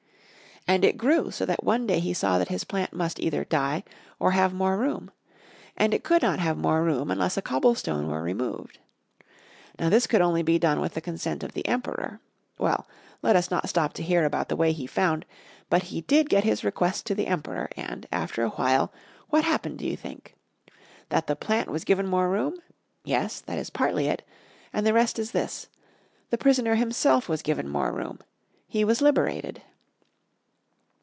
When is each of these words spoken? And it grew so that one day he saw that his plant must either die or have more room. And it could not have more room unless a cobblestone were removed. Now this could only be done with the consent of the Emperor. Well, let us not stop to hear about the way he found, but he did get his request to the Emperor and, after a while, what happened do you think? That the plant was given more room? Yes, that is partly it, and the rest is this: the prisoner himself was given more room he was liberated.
And 0.67 0.85
it 0.85 0.95
grew 0.95 1.31
so 1.31 1.43
that 1.47 1.63
one 1.63 1.87
day 1.87 1.99
he 1.99 2.13
saw 2.13 2.37
that 2.37 2.49
his 2.49 2.65
plant 2.65 2.93
must 2.93 3.19
either 3.19 3.43
die 3.45 3.83
or 4.19 4.31
have 4.31 4.53
more 4.53 4.77
room. 4.77 5.09
And 5.75 5.91
it 5.91 6.03
could 6.03 6.21
not 6.21 6.37
have 6.37 6.55
more 6.55 6.83
room 6.83 7.09
unless 7.09 7.35
a 7.35 7.41
cobblestone 7.41 8.07
were 8.07 8.21
removed. 8.21 8.77
Now 9.79 9.89
this 9.89 10.05
could 10.05 10.21
only 10.21 10.43
be 10.43 10.59
done 10.59 10.79
with 10.79 10.93
the 10.93 11.01
consent 11.01 11.41
of 11.43 11.53
the 11.53 11.67
Emperor. 11.67 12.21
Well, 12.59 12.87
let 13.23 13.35
us 13.35 13.49
not 13.49 13.67
stop 13.67 13.93
to 13.93 14.03
hear 14.03 14.23
about 14.23 14.49
the 14.49 14.55
way 14.55 14.71
he 14.71 14.85
found, 14.85 15.25
but 15.67 15.85
he 15.85 16.01
did 16.01 16.29
get 16.29 16.43
his 16.43 16.63
request 16.63 17.07
to 17.07 17.15
the 17.15 17.25
Emperor 17.27 17.67
and, 17.75 18.05
after 18.11 18.43
a 18.43 18.49
while, 18.51 18.93
what 19.31 19.43
happened 19.43 19.79
do 19.79 19.87
you 19.87 19.97
think? 19.97 20.35
That 21.09 21.25
the 21.25 21.35
plant 21.35 21.69
was 21.69 21.83
given 21.83 22.05
more 22.05 22.29
room? 22.29 22.55
Yes, 23.03 23.41
that 23.41 23.57
is 23.57 23.71
partly 23.71 24.05
it, 24.07 24.21
and 24.71 24.85
the 24.85 24.93
rest 24.93 25.17
is 25.17 25.31
this: 25.31 25.69
the 26.29 26.37
prisoner 26.37 26.75
himself 26.75 27.27
was 27.27 27.41
given 27.41 27.67
more 27.67 27.91
room 27.91 28.19
he 28.67 28.85
was 28.85 29.01
liberated. 29.01 29.63